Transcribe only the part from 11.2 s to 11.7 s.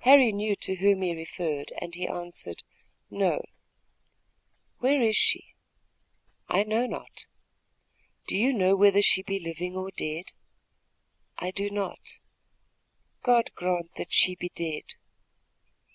"I do